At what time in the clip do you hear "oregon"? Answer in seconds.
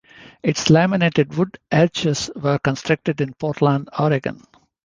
3.99-4.41